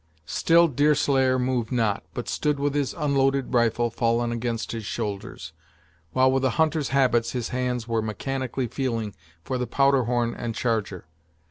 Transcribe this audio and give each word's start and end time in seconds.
Still 0.25 0.67
Deerslayer 0.67 1.37
moved 1.37 1.71
not, 1.71 2.03
but 2.15 2.27
stood 2.27 2.59
with 2.59 2.73
his 2.73 2.95
unloaded 2.95 3.53
rifle 3.53 3.91
fallen 3.91 4.31
against 4.31 4.71
his 4.71 4.83
shoulders, 4.83 5.53
while, 6.11 6.31
with 6.31 6.43
a 6.43 6.49
hunter's 6.57 6.89
habits, 6.89 7.33
his 7.33 7.49
hands 7.49 7.87
were 7.87 8.01
mechanically 8.01 8.65
feeling 8.65 9.13
for 9.43 9.59
the 9.59 9.67
powder 9.67 10.05
horn 10.05 10.33
and 10.33 10.55
charger. 10.55 11.05